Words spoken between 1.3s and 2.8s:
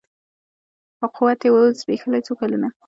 یې وو زبېښلی څو کلونو